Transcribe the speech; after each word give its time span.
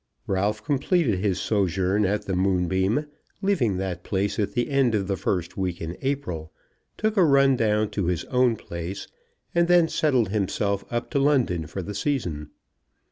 Ralph 0.25 0.63
completed 0.65 1.19
his 1.19 1.39
sojourn 1.39 2.07
at 2.07 2.25
the 2.25 2.35
Moonbeam, 2.35 3.05
leaving 3.43 3.77
that 3.77 4.03
place 4.03 4.39
at 4.39 4.53
the 4.53 4.71
end 4.71 4.95
of 4.95 5.05
the 5.05 5.15
first 5.15 5.57
week 5.57 5.79
in 5.79 5.95
April, 6.01 6.51
took 6.97 7.17
a 7.17 7.23
run 7.23 7.55
down 7.55 7.91
to 7.91 8.07
his 8.07 8.25
own 8.25 8.55
place, 8.55 9.07
and 9.53 9.67
then 9.67 9.87
settled 9.87 10.29
himself 10.29 10.83
up 10.89 11.11
to 11.11 11.19
London 11.19 11.67
for 11.67 11.83
the 11.83 11.93
season. 11.93 12.49